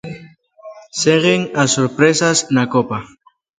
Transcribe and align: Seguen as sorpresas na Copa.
Seguen 1.03 1.41
as 1.61 1.69
sorpresas 1.77 2.37
na 2.55 2.63
Copa. 2.73 2.97